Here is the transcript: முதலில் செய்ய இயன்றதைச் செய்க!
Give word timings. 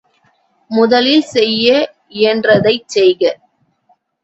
முதலில் 0.71 1.21
செய்ய 1.25 1.67
இயன்றதைச் 2.13 2.87
செய்க! 2.87 3.21